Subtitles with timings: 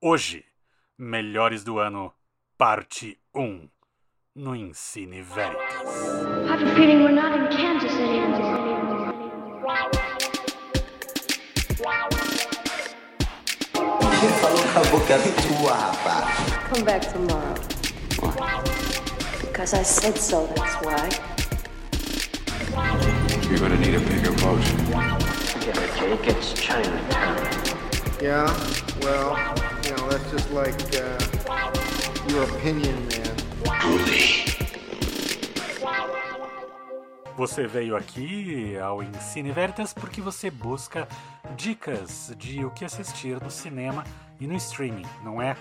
[0.00, 0.44] Hoje,
[0.96, 2.14] Melhores do Ano,
[2.56, 3.68] parte 1,
[4.36, 5.58] no Ensine Veritas.
[14.22, 16.24] Ele falou com a boca tua, rapaz.
[16.68, 17.54] Come back tomorrow.
[19.40, 21.08] Because I said so, that's why.
[23.50, 24.62] You're gonna need a bigger boat.
[25.66, 26.28] It, Jake.
[26.28, 27.36] It's Chinatown.
[28.20, 28.46] Yeah,
[29.02, 29.57] well,
[30.08, 31.18] that's just like uh,
[32.28, 33.28] your opinion, man.
[37.36, 41.06] Você veio aqui ao Ensine Veritas porque você busca
[41.56, 44.02] dicas de o que assistir no cinema
[44.40, 45.56] e no streaming, não é?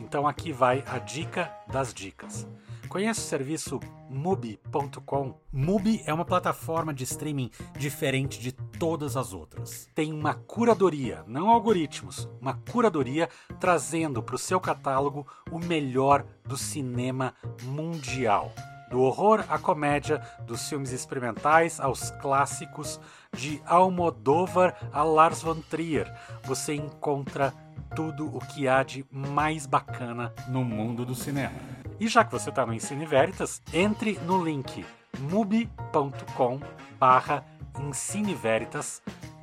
[0.00, 2.46] Então aqui vai a dica das dicas.
[2.88, 5.38] Conhece o serviço Mubi.com?
[5.52, 9.88] Mubi é uma plataforma de streaming diferente de todas as outras.
[9.94, 16.56] Tem uma curadoria, não algoritmos, uma curadoria trazendo para o seu catálogo o melhor do
[16.56, 18.52] cinema mundial.
[18.90, 23.00] Do horror à comédia, dos filmes experimentais aos clássicos,
[23.32, 26.12] de Almodóvar a Lars von Trier,
[26.44, 27.52] você encontra
[27.96, 31.83] tudo o que há de mais bacana no mundo do cinema.
[32.04, 34.84] E já que você está no Ensine Veritas, entre no link
[35.20, 36.60] mubi.com
[36.98, 37.42] barra
[37.80, 39.00] Ensine Veritas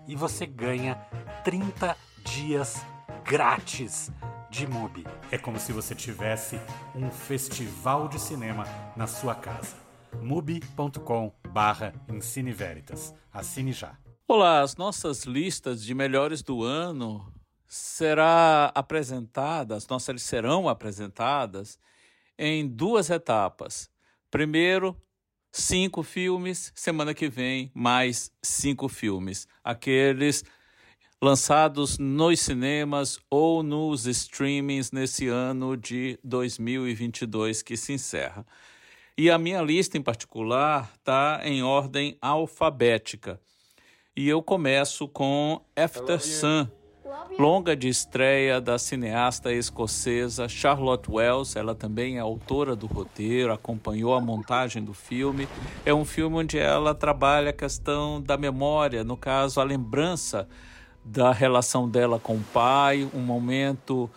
[0.08, 0.94] e você ganha
[1.44, 2.86] 30 dias
[3.26, 4.12] grátis
[4.52, 5.08] de Mubi.
[5.31, 6.62] É como se você tivesse
[6.94, 8.64] um festival de cinema
[8.96, 9.75] na sua casa.
[10.22, 13.12] mubi.com barra Ensine Veritas.
[13.34, 13.97] Assine já.
[14.28, 17.34] Olá, as nossas listas de melhores do ano
[17.68, 21.80] será apresentadas, nossas serão apresentadas
[22.38, 23.90] em duas etapas.
[24.30, 24.96] Primeiro,
[25.52, 29.47] cinco filmes, semana que vem, mais cinco filmes.
[29.64, 30.44] Aqueles
[31.22, 38.46] lançados nos cinemas ou nos streamings nesse ano de 2022 que se encerra.
[39.18, 43.40] E a minha lista em particular está em ordem alfabética.
[44.16, 46.68] E eu começo com After Sun,
[47.38, 51.56] longa de estreia da cineasta escocesa Charlotte Wells.
[51.56, 55.48] Ela também é autora do roteiro, acompanhou a montagem do filme.
[55.86, 60.48] É um filme onde ela trabalha a questão da memória, no caso, a lembrança
[61.04, 64.09] da relação dela com o pai, um momento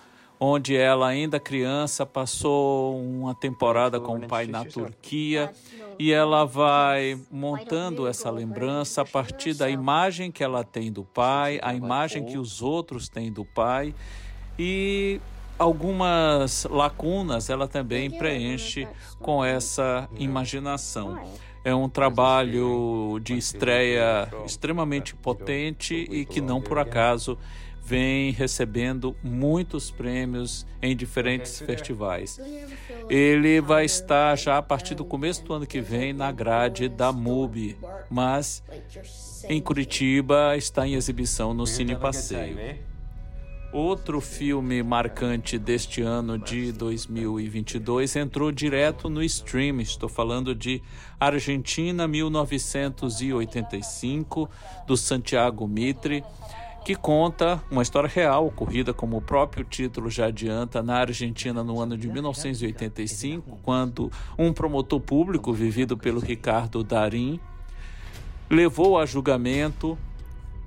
[0.44, 5.50] onde ela, ainda criança, passou uma temporada com o pai na Turquia
[5.99, 11.59] e ela vai montando essa lembrança a partir da imagem que ela tem do pai,
[11.62, 13.94] a imagem que os outros têm do pai
[14.59, 15.21] e
[15.59, 18.87] algumas lacunas ela também preenche
[19.21, 21.19] com essa imaginação.
[21.65, 21.75] É?
[21.75, 27.38] Um trabalho de estreia extremamente potente e que não por acaso
[27.84, 32.41] vem recebendo muitos prêmios em diferentes festivais.
[33.11, 37.12] Ele vai estar já a partir do começo do ano que vem na grade da
[37.12, 37.77] MUBI,
[38.11, 38.62] mas
[39.49, 42.56] em Curitiba está em exibição no Cine Passeio.
[43.75, 49.81] Outro filme marcante deste ano de 2022 entrou direto no stream.
[49.81, 50.81] Estou falando de
[51.19, 54.49] Argentina 1985,
[54.87, 56.23] do Santiago Mitre,
[56.84, 61.81] que conta uma história real ocorrida, como o próprio título já adianta, na Argentina no
[61.81, 67.41] ano de 1985, quando um promotor público, vivido pelo Ricardo Darim,
[68.50, 69.97] levou a julgamento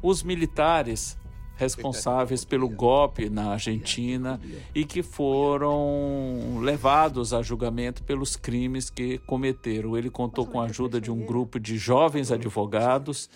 [0.01, 1.15] os militares
[1.55, 4.39] responsáveis pelo golpe na Argentina
[4.73, 9.95] e que foram levados a julgamento pelos crimes que cometeram.
[9.95, 13.29] Ele contou com a ajuda de um grupo de jovens advogados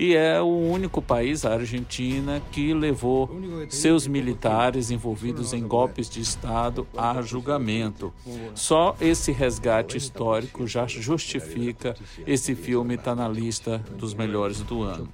[0.00, 3.28] e é o único país, a Argentina, que levou
[3.68, 8.10] seus militares envolvidos em golpes de Estado a julgamento.
[8.54, 11.94] Só esse resgate histórico já justifica
[12.26, 15.06] esse filme estar tá na lista dos melhores do ano.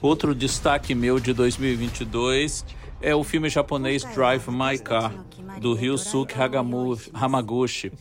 [0.00, 2.64] Outro destaque meu de 2022
[3.00, 5.12] é o filme japonês Drive My Car,
[5.60, 6.34] do Ryusuke
[7.12, 7.92] Hamaguchi,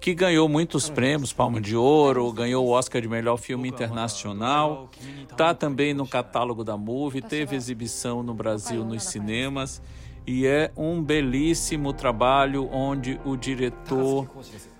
[0.00, 5.36] que ganhou muitos prêmios, Palma de Ouro, ganhou o Oscar de melhor filme internacional original.
[5.36, 9.82] Tá também no catálogo da Movie, teve exibição no Brasil nos cinemas
[10.26, 14.28] e é um belíssimo trabalho onde o diretor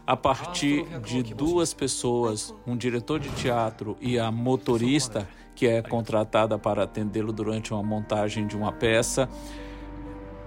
[0.07, 6.59] a partir de duas pessoas, um diretor de teatro e a motorista que é contratada
[6.59, 9.29] para atendê-lo durante uma montagem de uma peça.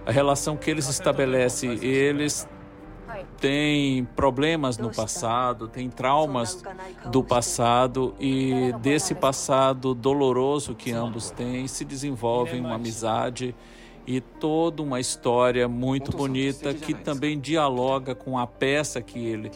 [0.06, 2.48] A relação que eles estabelecem, eles
[3.40, 6.64] têm problemas no passado, têm traumas
[7.12, 13.56] do passado e desse passado doloroso que ambos têm se desenvolve uma amizade
[14.08, 19.52] e toda uma história muito bonita que também dialoga com a peça que ele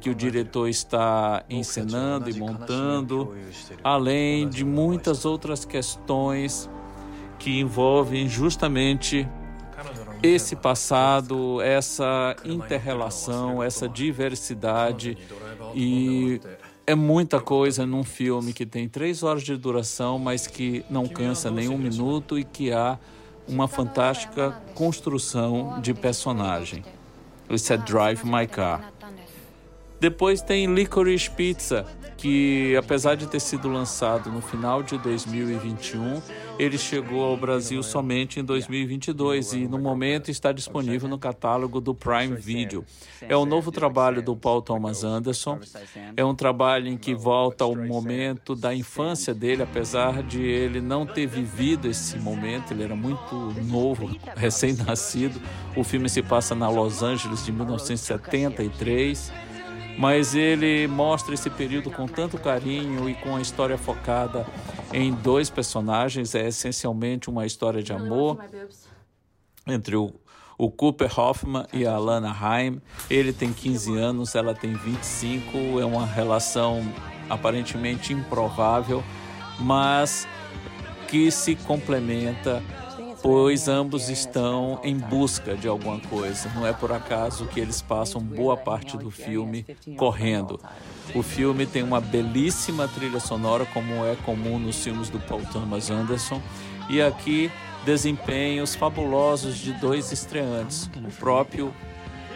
[0.00, 3.36] que o diretor está encenando e montando,
[3.84, 6.70] além de muitas outras questões
[7.38, 9.28] que envolvem justamente
[10.22, 15.16] esse passado, essa interrelação, essa diversidade
[15.74, 16.40] e
[16.86, 21.50] é muita coisa num filme que tem três horas de duração, mas que não cansa
[21.50, 22.98] nenhum minuto e que há
[23.46, 26.84] uma fantástica construção de personagem.
[27.50, 28.92] Isso é Drive My Car.
[30.00, 31.84] Depois tem Licorice Pizza,
[32.16, 36.22] que apesar de ter sido lançado no final de 2021,
[36.58, 41.94] ele chegou ao Brasil somente em 2022 e no momento está disponível no catálogo do
[41.94, 42.84] Prime Video.
[43.22, 45.58] É o novo trabalho do Paul Thomas Anderson.
[46.16, 51.06] É um trabalho em que volta ao momento da infância dele, apesar de ele não
[51.06, 53.34] ter vivido esse momento, ele era muito
[53.64, 55.40] novo, recém-nascido.
[55.76, 59.47] O filme se passa na Los Angeles de 1973
[59.98, 64.46] mas ele mostra esse período com tanto carinho e com a história focada
[64.92, 66.36] em dois personagens.
[66.36, 68.38] É essencialmente uma história de amor
[69.66, 70.14] entre o,
[70.56, 72.80] o Cooper Hoffman e a Lana Haim.
[73.10, 75.80] Ele tem 15 anos, ela tem 25.
[75.80, 76.80] É uma relação
[77.28, 79.02] aparentemente improvável,
[79.58, 80.28] mas
[81.08, 82.62] que se complementa
[83.22, 86.50] pois ambos estão em busca de alguma coisa.
[86.54, 89.64] Não é por acaso que eles passam boa parte do filme
[89.96, 90.60] correndo.
[91.14, 95.90] O filme tem uma belíssima trilha sonora, como é comum nos filmes do Paul Thomas
[95.90, 96.40] Anderson,
[96.88, 97.50] e aqui
[97.84, 101.72] desempenhos fabulosos de dois estreantes, o próprio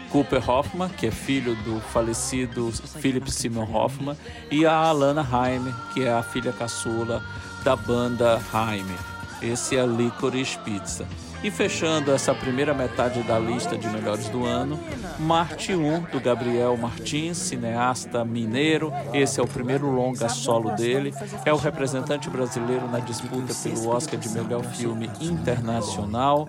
[0.09, 4.17] Cooper Hoffman, que é filho do falecido Philip Simon Hoffman,
[4.51, 7.23] e a Alana Haim, que é a filha caçula
[7.63, 9.12] da banda Haim.
[9.43, 11.05] Esse é a Licorice Pizza.
[11.43, 14.79] E fechando essa primeira metade da lista de melhores do ano,
[15.19, 18.93] Marte 1, do Gabriel Martins, cineasta mineiro.
[19.13, 21.13] Esse é o primeiro longa solo dele.
[21.43, 26.47] É o representante brasileiro na disputa pelo Oscar de melhor filme internacional.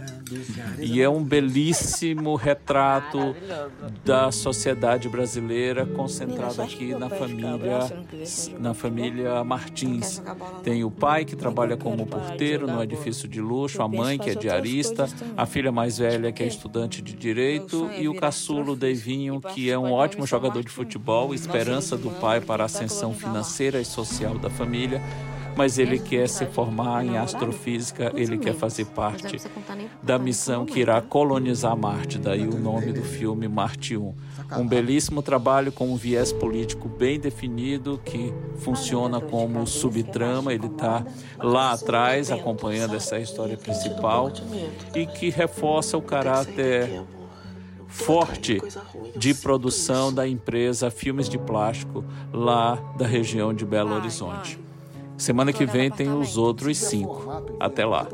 [0.79, 3.35] E é um belíssimo retrato
[4.05, 7.79] da sociedade brasileira concentrado aqui na família
[8.61, 10.23] na família Martins.
[10.63, 14.35] Tem o pai que trabalha como porteiro no edifício de luxo, a mãe que é
[14.35, 14.84] diarista
[15.37, 19.79] a filha mais velha, que é estudante de direito, e o caçulo Deivinho, que é
[19.79, 24.51] um ótimo jogador de futebol, esperança do pai para a ascensão financeira e social da
[24.51, 25.01] família
[25.57, 29.39] mas ele quer se formar em astrofísica, ele quer fazer parte
[30.03, 34.15] da missão que irá colonizar Marte, daí o nome do filme Marte 1.
[34.59, 41.05] Um belíssimo trabalho com um viés político bem definido que funciona como subtrama, ele está
[41.39, 44.31] lá atrás acompanhando essa história principal
[44.95, 47.03] e que reforça o caráter
[47.95, 48.61] forte
[49.17, 54.59] de produção da empresa Filmes de Plástico lá da região de Belo Horizonte.
[55.19, 57.25] Semana que vem tem os outros cinco.
[57.61, 58.07] Até lá.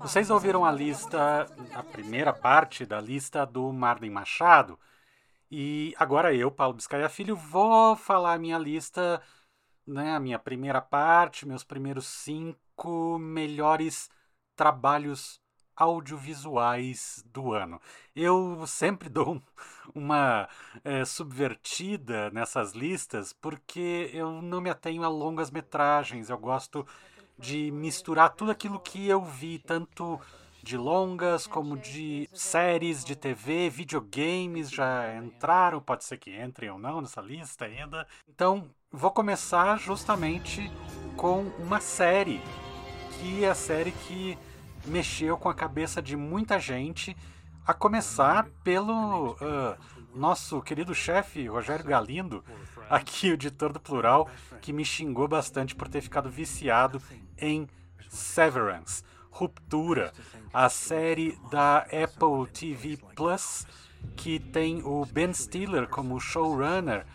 [0.00, 4.78] Vocês ouviram a lista, a primeira parte da lista do Marden Machado.
[5.50, 9.20] E agora eu, Paulo Biscaia Filho, vou falar a minha lista,
[9.86, 14.10] né, a minha primeira parte, meus primeiros cinco melhores
[14.54, 15.40] trabalhos
[15.78, 17.80] audiovisuais do ano.
[18.14, 19.40] Eu sempre dou
[19.94, 20.48] uma
[20.84, 26.28] é, subvertida nessas listas porque eu não me atenho a longas metragens.
[26.28, 26.86] Eu gosto
[27.38, 30.20] de misturar tudo aquilo que eu vi, tanto
[30.62, 36.78] de longas como de séries de TV, videogames já entraram, pode ser que entrem ou
[36.78, 38.06] não nessa lista ainda.
[38.28, 40.70] Então, vou começar justamente
[41.16, 42.42] com uma série,
[43.12, 44.36] que é a série que
[44.88, 47.16] mexeu com a cabeça de muita gente,
[47.66, 49.76] a começar pelo uh,
[50.14, 52.42] nosso querido chefe Rogério Galindo,
[52.88, 54.28] aqui o editor do Plural,
[54.60, 57.00] que me xingou bastante por ter ficado viciado
[57.36, 57.68] em
[58.08, 60.12] Severance, Ruptura,
[60.52, 63.66] a série da Apple TV Plus,
[64.16, 67.06] que tem o Ben Stiller como showrunner.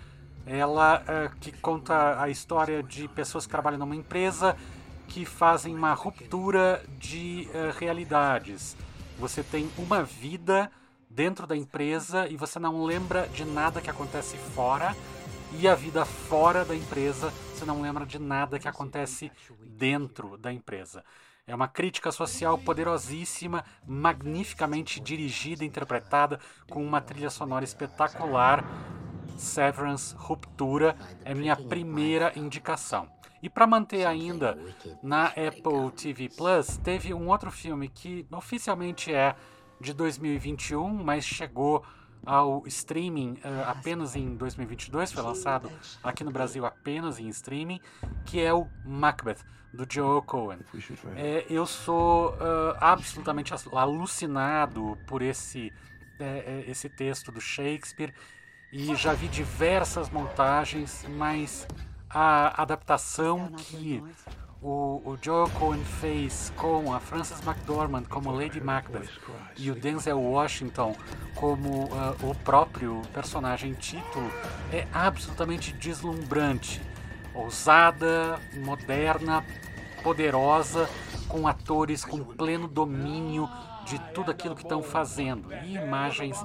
[0.45, 4.55] Ela uh, que conta a história de pessoas que trabalham numa empresa
[5.13, 8.75] que fazem uma ruptura de uh, realidades.
[9.19, 10.71] Você tem uma vida
[11.07, 14.95] dentro da empresa e você não lembra de nada que acontece fora,
[15.59, 20.51] e a vida fora da empresa, você não lembra de nada que acontece dentro da
[20.51, 21.03] empresa.
[21.45, 28.65] É uma crítica social poderosíssima, magnificamente dirigida e interpretada, com uma trilha sonora espetacular.
[29.37, 33.12] Severance Ruptura é minha primeira indicação.
[33.43, 34.57] E para manter ainda
[35.03, 39.35] na Apple TV Plus, teve um outro filme que oficialmente é
[39.81, 41.83] de 2021, mas chegou
[42.25, 45.69] ao streaming uh, apenas em 2022, foi lançado
[46.01, 47.81] aqui no Brasil apenas em streaming,
[48.25, 49.39] que é o Macbeth,
[49.73, 50.59] do Joe Cohen.
[51.17, 55.73] É, eu sou uh, absolutamente alucinado por esse,
[56.65, 58.13] esse texto do Shakespeare
[58.71, 61.67] e já vi diversas montagens, mas
[62.13, 64.03] a adaptação que
[64.61, 69.09] o, o Joe Cohen fez com a Frances McDormand como Lady Macbeth
[69.57, 70.95] e o Denzel Washington
[71.35, 74.31] como uh, o próprio personagem título
[74.71, 76.81] é absolutamente deslumbrante.
[77.33, 79.43] Ousada, moderna,
[80.03, 80.87] poderosa,
[81.27, 83.49] com atores com pleno domínio
[83.85, 86.37] de tudo aquilo que estão fazendo e imagens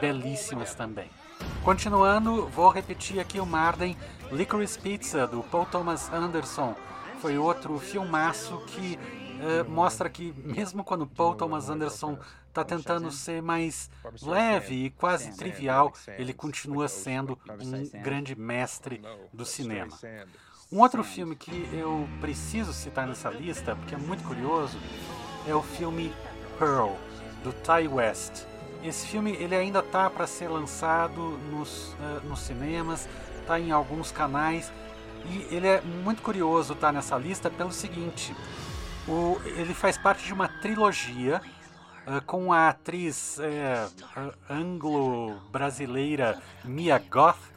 [0.00, 1.10] belíssimas também.
[1.64, 3.96] Continuando, vou repetir aqui o Marden
[4.32, 6.74] Licorice Pizza do Paul Thomas Anderson
[7.20, 13.42] foi outro filmaço que uh, mostra que mesmo quando Paul Thomas Anderson está tentando ser
[13.42, 13.90] mais
[14.22, 19.02] leve e quase trivial, ele continua sendo um grande mestre
[19.32, 19.96] do cinema.
[20.72, 24.78] Um outro filme que eu preciso citar nessa lista, porque é muito curioso,
[25.46, 26.12] é o filme
[26.58, 26.94] Pearl,
[27.44, 28.49] do Ty West.
[28.82, 31.20] Esse filme ele ainda está para ser lançado
[31.50, 33.06] nos, uh, nos cinemas,
[33.38, 34.72] está em alguns canais,
[35.26, 38.34] e ele é muito curioso tá nessa lista pelo seguinte:
[39.06, 41.42] o, ele faz parte de uma trilogia
[42.06, 47.50] uh, com a atriz uh, anglo-brasileira Mia Goth,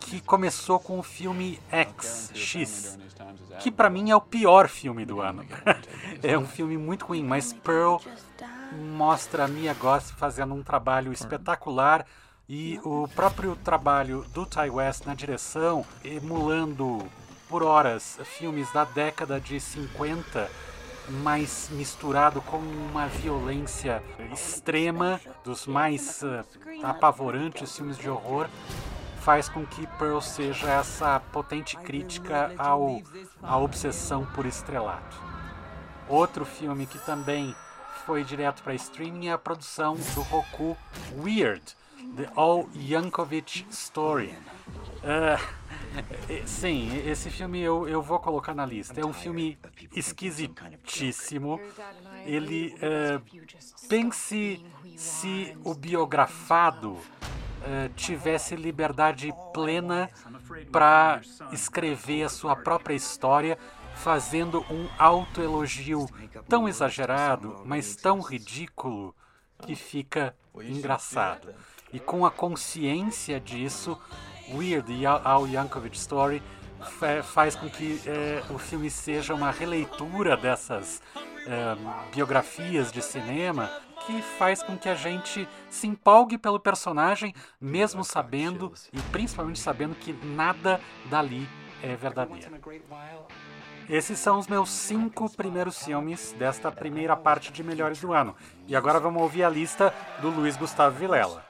[0.00, 2.98] que começou com o filme X, X,
[3.60, 5.46] que para mim é o pior filme do ano.
[6.24, 7.98] é um filme muito ruim, mas Pearl
[8.74, 12.04] mostra a Mia Goth fazendo um trabalho espetacular
[12.48, 17.06] e o próprio trabalho do Ty West na direção, emulando
[17.48, 20.50] por horas filmes da década de 50,
[21.22, 24.02] mas misturado com uma violência
[24.32, 26.44] extrema dos mais uh,
[26.82, 28.48] apavorantes filmes de horror,
[29.20, 33.00] faz com que Pearl seja essa potente crítica ao,
[33.42, 35.16] à obsessão por estrelato.
[36.08, 37.56] Outro filme que também
[38.06, 40.76] foi direto para streaming é a produção do Roku
[41.16, 41.62] Weird,
[42.16, 44.34] The All Yankovic Story.
[45.02, 49.00] Uh, sim, esse filme eu, eu vou colocar na lista.
[49.00, 49.58] É um filme
[49.94, 51.58] esquisitíssimo.
[52.26, 52.74] Ele.
[52.76, 53.22] Uh,
[53.88, 54.64] pense
[54.96, 56.98] se o biografado
[57.96, 60.10] tivesse liberdade plena
[60.70, 63.58] para escrever a sua própria história,
[63.94, 66.06] fazendo um autoelogio
[66.48, 69.14] tão exagerado, mas tão ridículo,
[69.58, 71.54] que fica engraçado.
[71.92, 73.98] E com a consciência disso,
[74.52, 76.42] Weird e Al Yankovic Story
[77.22, 81.00] faz com que é, o filme seja uma releitura dessas
[81.46, 83.70] é, biografias de cinema
[84.06, 89.94] que faz com que a gente se empolgue pelo personagem, mesmo sabendo e principalmente sabendo
[89.94, 91.48] que nada dali
[91.82, 92.50] é verdadeiro.
[93.88, 98.34] Esses são os meus cinco primeiros filmes desta primeira parte de melhores do ano.
[98.66, 101.44] E agora vamos ouvir a lista do Luiz Gustavo Vilela.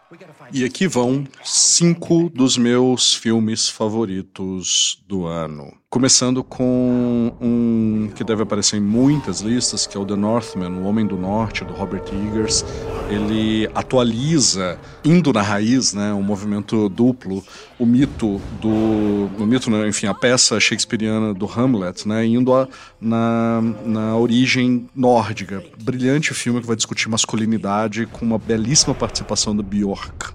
[0.53, 5.73] E aqui vão cinco dos meus filmes favoritos do ano.
[5.95, 10.87] Começando com um que deve aparecer em muitas listas, que é o The Northman, O
[10.87, 12.65] Homem do Norte, do Robert Eggers.
[13.09, 17.45] Ele atualiza, indo na raiz, né, um movimento duplo,
[17.79, 19.31] o mito do...
[19.39, 22.67] O mito, né, enfim, a peça shakespeariana do Hamlet, né, indo a,
[23.01, 25.63] na, na origem nórdica.
[25.81, 30.35] Brilhante filme que vai discutir masculinidade com uma belíssima participação do Bjork.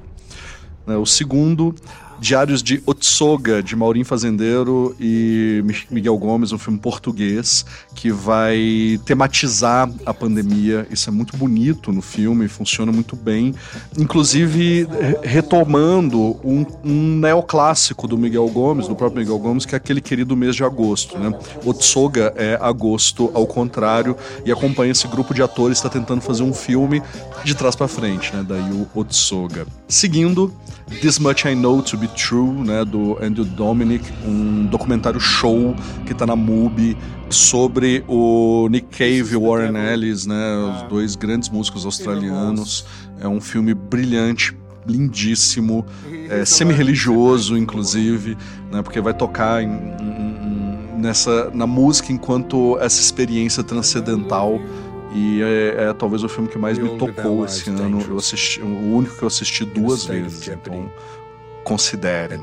[0.87, 1.75] Né, o segundo
[2.19, 9.89] Diários de Otsoga, de Maurim Fazendeiro e Miguel Gomes, um filme português que vai tematizar
[10.05, 10.85] a pandemia.
[10.91, 13.55] Isso é muito bonito no filme, funciona muito bem.
[13.97, 14.87] Inclusive,
[15.23, 20.35] retomando um, um neoclássico do Miguel Gomes, do próprio Miguel Gomes, que é aquele querido
[20.35, 21.17] mês de agosto.
[21.17, 21.33] Né?
[21.63, 26.43] Otsoga é agosto ao contrário e acompanha esse grupo de atores que está tentando fazer
[26.43, 27.01] um filme
[27.45, 28.45] de trás para frente, né?
[28.47, 29.65] daí o Otsoga.
[29.87, 30.53] Seguindo,
[31.01, 35.75] This Much I Know to Be True, né, do Andrew Dominic, um documentário show
[36.05, 36.97] que está na MUBI
[37.29, 42.85] sobre o Nick Cave e o Warren Ellis, né, os dois grandes músicos australianos.
[43.19, 44.55] É um filme brilhante,
[44.87, 45.85] lindíssimo,
[46.29, 48.37] é, semi-religioso, inclusive,
[48.71, 54.59] né, porque vai tocar em, em, nessa, na música enquanto essa experiência transcendental
[55.13, 58.01] e é, é, talvez o filme que mais me tocou esse ano.
[58.07, 60.47] Eu assisti, o único que eu assisti duas vezes.
[60.47, 60.91] Então,
[61.69, 62.41] considerem.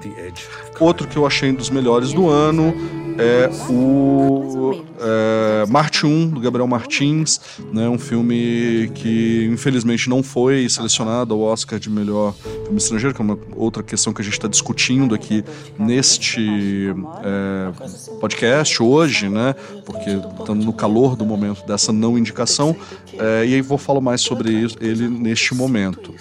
[0.79, 2.73] Outro que eu achei um dos melhores do ano
[3.19, 7.41] é o é, Marte 1, do Gabriel Martins,
[7.73, 13.21] né, um filme que infelizmente não foi selecionado ao Oscar de melhor filme estrangeiro, que
[13.21, 15.43] é uma outra questão que a gente está discutindo aqui
[15.79, 19.55] neste é, podcast hoje, né,
[19.85, 22.77] porque estamos no calor do momento dessa não indicação,
[23.15, 26.15] é, e aí vou falar mais sobre ele neste momento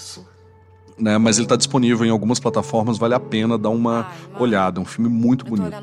[0.98, 1.18] né?
[1.18, 4.80] Mas ele está disponível em algumas plataformas, vale a pena dar uma olhada.
[4.80, 5.75] É um filme muito bonito.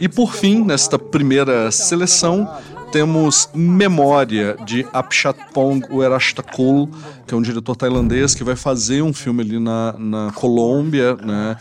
[0.00, 2.48] E por fim, nesta primeira seleção,
[2.92, 6.90] temos Memória de Apchatpong Weerasethakul,
[7.26, 11.56] que é um diretor tailandês que vai fazer um filme ali na, na Colômbia, né?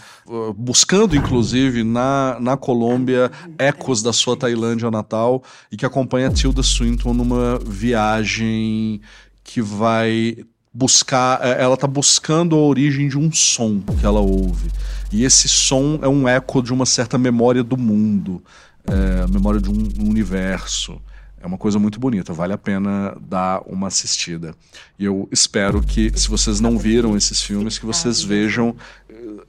[0.56, 7.14] buscando inclusive na, na Colômbia ecos da sua Tailândia natal e que acompanha Tilda Swinton
[7.14, 9.02] numa viagem
[9.44, 10.38] que vai
[10.74, 14.72] buscar, é, ela está buscando a origem de um som que ela ouve.
[15.12, 18.42] E esse som é um eco de uma certa memória do mundo,
[18.86, 21.02] é, memória de um universo.
[21.42, 24.54] É uma coisa muito bonita, vale a pena dar uma assistida.
[24.98, 28.76] E eu espero que, se vocês não viram esses filmes, que vocês vejam.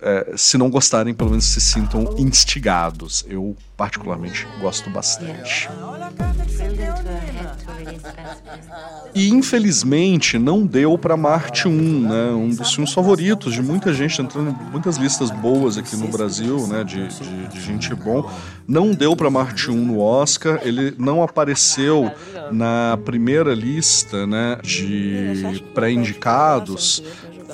[0.01, 3.25] É, se não gostarem, pelo menos se sintam instigados.
[3.29, 5.69] Eu, particularmente, gosto bastante.
[9.13, 12.31] E infelizmente não deu para Marte 1, né?
[12.31, 16.65] Um dos filmes favoritos de muita gente, entrando em muitas listas boas aqui no Brasil,
[16.69, 16.85] né?
[16.85, 18.31] De, de, de gente bom.
[18.69, 22.09] Não deu para Marte 1 no Oscar, ele não apareceu
[22.53, 24.61] na primeira lista, né?
[24.63, 27.03] De pré-indicados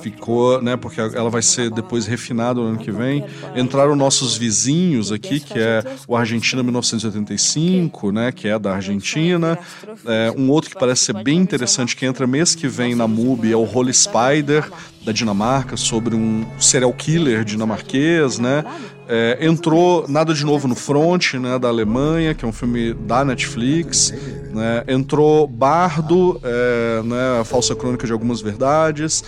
[0.02, 3.24] ficou, né, porque ela vai ser depois refinada no ano que vem.
[3.54, 9.58] Entraram nossos vizinhos aqui, que é o Argentina 1985, né, que é da Argentina.
[10.06, 13.52] É, um outro que parece ser bem interessante, que entra mês que vem na MUBI,
[13.52, 14.68] é o Holy Spider,
[15.04, 18.64] da Dinamarca, sobre um serial killer dinamarquês, né?
[19.08, 23.24] É, entrou Nada de Novo no Front, né, da Alemanha, que é um filme da
[23.24, 24.12] Netflix.
[24.52, 24.84] Né?
[24.86, 29.24] Entrou Bardo, é, né, a falsa crônica de algumas verdades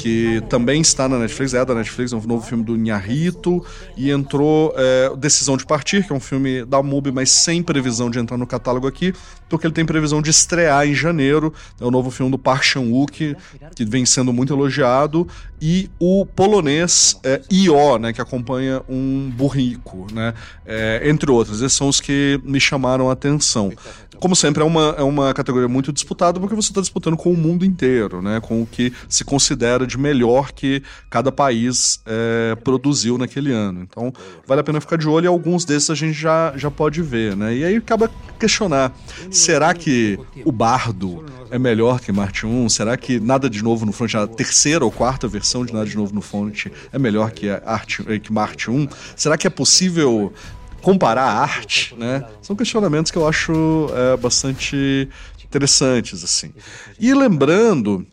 [0.00, 3.62] que também está na Netflix, é da Netflix, é um novo filme do Inharrito,
[3.98, 8.10] e entrou é, Decisão de Partir, que é um filme da MUBI, mas sem previsão
[8.10, 9.12] de entrar no catálogo aqui,
[9.50, 13.36] porque ele tem previsão de estrear em janeiro, é o novo filme do Park Chan-wook,
[13.74, 15.28] que vem sendo muito elogiado,
[15.60, 20.32] e o polonês é, I.O., né, que acompanha um burrico, né,
[20.64, 21.60] é, entre outros.
[21.60, 23.70] Esses são os que me chamaram a atenção.
[24.18, 27.36] Como sempre, é uma, é uma categoria muito disputada, porque você está disputando com o
[27.36, 33.16] mundo inteiro, né, com o que se considera de melhor que cada país é, produziu
[33.16, 33.82] naquele ano.
[33.82, 34.12] Então,
[34.46, 37.34] vale a pena ficar de olho e alguns desses a gente já, já pode ver,
[37.34, 37.54] né?
[37.56, 38.92] E aí acaba questionar,
[39.40, 42.68] será que o Bardo é melhor que Marte 1?
[42.68, 45.96] Será que Nada de Novo no Front, a terceira ou quarta versão de Nada de
[45.96, 48.88] Novo no Front é melhor que, arte, que Marte 1?
[49.16, 50.32] Será que é possível
[50.82, 52.24] comparar a arte, né?
[52.40, 53.52] São questionamentos que eu acho
[53.94, 55.08] é, bastante
[55.44, 56.52] interessantes, assim.
[56.98, 58.06] E lembrando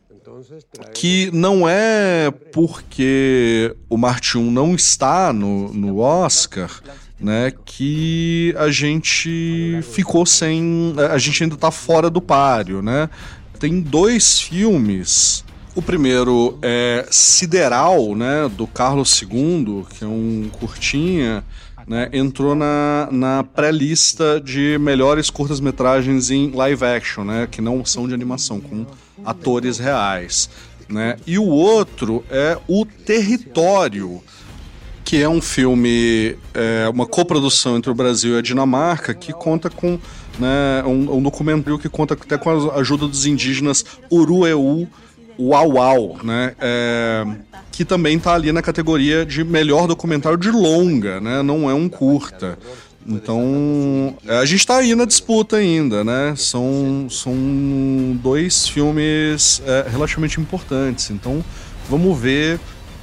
[0.93, 6.81] que não é porque o Marte 1 não está no, no Oscar
[7.19, 10.93] né, que a gente ficou sem.
[11.11, 13.09] A gente ainda está fora do páreo, né?
[13.59, 15.43] Tem dois filmes.
[15.75, 21.43] O primeiro é Sideral, né, do Carlos II, que é um curtinha,
[21.87, 28.07] né, entrou na, na pré-lista de melhores curtas-metragens em live action, né, que não são
[28.07, 28.87] de animação, com
[29.23, 30.49] atores reais.
[30.89, 31.17] Né?
[31.27, 34.21] E o outro é O Território,
[35.07, 39.69] que é um filme, é, uma coprodução entre o Brasil e a Dinamarca, que conta
[39.69, 39.97] com
[40.37, 44.85] né, um, um documentário que conta até com a ajuda dos indígenas Urueu
[45.39, 46.53] Uau né?
[46.59, 47.25] É,
[47.71, 51.41] que também está ali na categoria de melhor documentário de longa, né?
[51.41, 52.59] Não é um curta.
[53.07, 56.33] Então, a gente está aí na disputa ainda, né?
[56.35, 57.33] São, são
[58.21, 61.11] dois filmes é, relativamente importantes.
[61.11, 61.41] Então,
[61.89, 62.59] vamos ver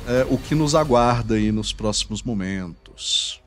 [0.07, 3.43] é, o que nos aguarda aí nos próximos momentos.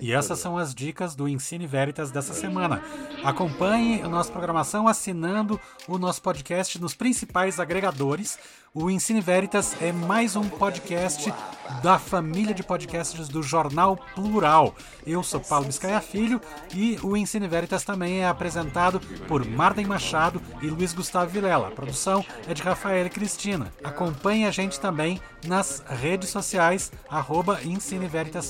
[0.00, 2.80] E essas são as dicas do Ensine Veritas dessa semana.
[3.24, 8.38] Acompanhe a nossa programação assinando o nosso podcast nos principais agregadores.
[8.72, 11.34] O Ensine Veritas é mais um podcast
[11.82, 14.76] da família de podcasts do Jornal Plural.
[15.04, 16.40] Eu sou Paulo Biscaia Filho
[16.72, 21.66] e o Ensine Veritas também é apresentado por Marden Machado e Luiz Gustavo Vilela.
[21.66, 23.72] A produção é de Rafael e Cristina.
[23.82, 27.60] Acompanhe a gente também nas redes sociais, arroba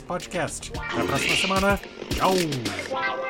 [0.03, 0.73] Podcast.
[0.77, 1.81] Até a próxima semana.
[2.11, 3.30] Tchau!